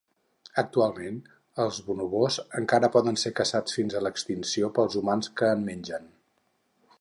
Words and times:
Actualment, 0.59 1.17
els 1.65 1.81
bonobos 1.89 2.37
encara 2.61 2.89
poden 2.95 3.21
ser 3.25 3.33
caçats 3.41 3.77
fins 3.81 3.99
a 3.99 4.01
l'extinció 4.07 4.71
pels 4.79 4.97
humans 5.03 5.31
que 5.43 5.53
en 5.59 5.63
mengen. 5.69 6.11